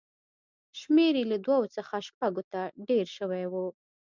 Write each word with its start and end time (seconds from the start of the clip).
شمېر 0.79 1.13
یې 1.19 1.25
له 1.31 1.37
دوو 1.45 1.71
څخه 1.75 1.95
شپږو 2.07 2.43
ته 2.51 2.61
ډېر 2.87 3.05
شوی 3.17 3.43
و. 3.51 3.55